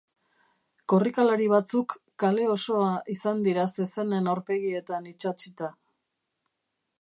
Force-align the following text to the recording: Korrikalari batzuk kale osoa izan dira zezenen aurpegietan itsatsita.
Korrikalari 0.93 1.49
batzuk 1.51 1.93
kale 2.23 2.47
osoa 2.53 2.87
izan 3.17 3.45
dira 3.49 3.67
zezenen 3.83 4.31
aurpegietan 4.33 5.11
itsatsita. 5.13 5.71